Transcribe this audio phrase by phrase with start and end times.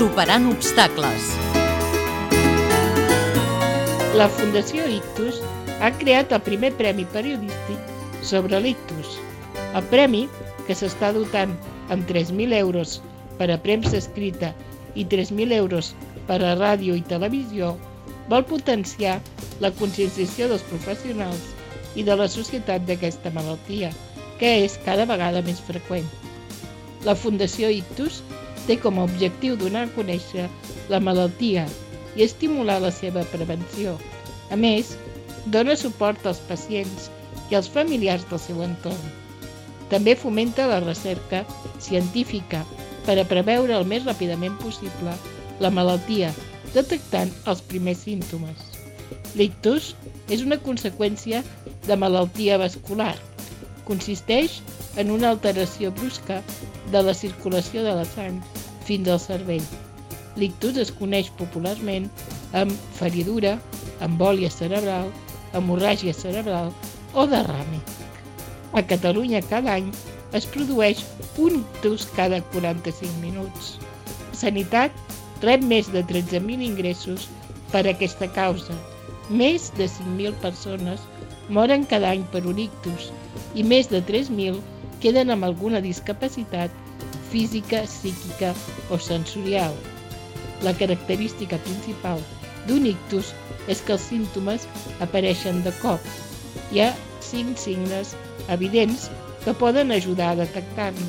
[0.00, 1.24] Superant obstacles.
[4.16, 5.42] La Fundació Ictus
[5.84, 9.18] ha creat el primer premi periodístic sobre l'ictus.
[9.76, 10.22] El premi,
[10.64, 11.52] que s'està dotant
[11.92, 12.96] amb 3.000 euros
[13.36, 14.54] per a premsa escrita
[14.96, 15.92] i 3.000 euros
[16.32, 17.74] per a ràdio i televisió,
[18.32, 19.18] vol potenciar
[19.60, 21.52] la conscienciació dels professionals
[21.92, 23.92] i de la societat d'aquesta malaltia,
[24.40, 26.08] que és cada vegada més freqüent.
[27.04, 28.22] La Fundació Ictus
[28.66, 30.48] té com a objectiu donar a conèixer
[30.92, 31.66] la malaltia
[32.16, 33.96] i estimular la seva prevenció.
[34.50, 34.96] A més,
[35.46, 37.08] dona suport als pacients
[37.50, 39.10] i als familiars del seu entorn.
[39.90, 41.44] També fomenta la recerca
[41.82, 42.62] científica
[43.06, 45.14] per a preveure el més ràpidament possible
[45.60, 46.30] la malaltia,
[46.74, 48.68] detectant els primers símptomes.
[49.34, 49.94] L'ictus
[50.30, 51.42] és una conseqüència
[51.86, 53.16] de malaltia vascular.
[53.90, 54.60] Consisteix
[55.02, 56.40] en una alteració brusca
[56.94, 58.36] de la circulació de la sang
[58.86, 59.66] fins al cervell.
[60.38, 62.06] L'ictus es coneix popularment
[62.60, 63.56] amb feridura,
[64.06, 65.10] embòlia cerebral,
[65.58, 66.70] hemorràgia cerebral
[67.14, 67.82] o derrame.
[68.78, 69.90] A Catalunya cada any
[70.38, 71.02] es produeix
[71.42, 73.72] un ictus cada 45 minuts.
[74.40, 74.94] Sanitat
[75.42, 77.26] rep més de 13.000 ingressos
[77.72, 78.76] per aquesta causa.
[79.30, 81.02] Més de 5.000 persones
[81.50, 83.10] moren cada any per un ictus
[83.58, 84.60] i més de 3.000
[85.02, 86.74] queden amb alguna discapacitat
[87.30, 88.52] física, psíquica
[88.90, 89.74] o sensorial.
[90.62, 92.20] La característica principal
[92.68, 93.32] d'un ictus
[93.72, 94.66] és que els símptomes
[95.00, 96.04] apareixen de cop.
[96.72, 96.90] Hi ha
[97.24, 98.14] cinc signes
[98.48, 99.08] evidents
[99.44, 101.08] que poden ajudar a detectar-lo.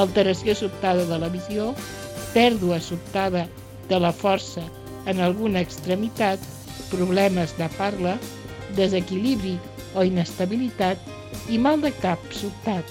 [0.00, 1.72] Alteració sobtada de la visió,
[2.32, 3.46] pèrdua sobtada
[3.90, 4.64] de la força
[5.06, 6.40] en alguna extremitat,
[6.90, 8.16] problemes de parla,
[8.76, 9.58] desequilibri
[9.94, 10.98] o inestabilitat
[11.48, 12.84] i mal de cap sobtat.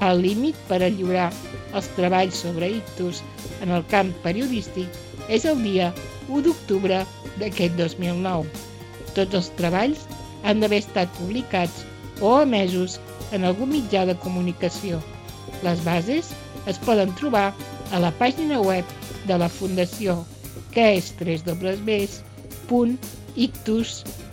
[0.00, 1.32] El límit per a lliurar
[1.76, 3.22] els treballs sobre ictus
[3.60, 4.88] en el camp periodístic
[5.28, 5.92] és el dia
[6.28, 7.06] 1 d'octubre
[7.38, 8.48] d'aquest 2009.
[9.14, 10.06] Tots els treballs
[10.44, 11.84] han d'haver estat publicats
[12.20, 13.00] o emesos
[13.32, 15.00] en algun mitjà de comunicació.
[15.62, 16.32] Les bases
[16.66, 17.52] es poden trobar
[17.92, 18.84] a la pàgina web
[19.26, 20.24] de la Fundació,
[20.72, 21.12] que és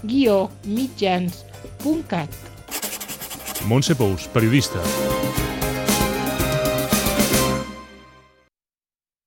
[0.01, 2.29] www.ictus-mitjans.cat.
[3.67, 5.06] Montse Pous, periodista.